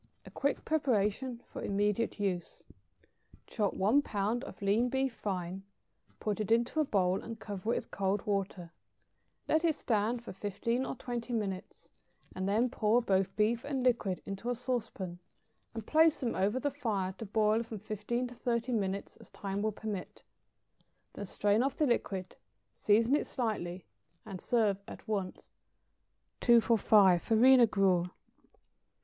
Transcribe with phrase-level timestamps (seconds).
[0.15, 2.63] = (A quick preparation for immediate use.)
[3.45, 5.61] Chop one pound of lean beef fine,
[6.19, 8.71] put it into a bowl, and cover it with cold water;
[9.47, 11.91] let it stand for fifteen or twenty minutes,
[12.35, 15.19] and then pour both beef and liquid into a sauce pan,
[15.75, 19.61] and place them over the fire to boil from fifteen to thirty minutes as time
[19.61, 20.23] will permit;
[21.13, 22.35] then strain off the liquid,
[22.73, 23.85] season it slightly,
[24.25, 25.51] and serve it at once.
[26.39, 27.21] 245.
[27.21, 28.09] =Farina Gruel.